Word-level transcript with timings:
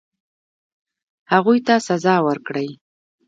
هغوی 1.31 1.59
ته 1.67 1.75
سزا 1.87 2.15
ورکړي. 2.27 2.69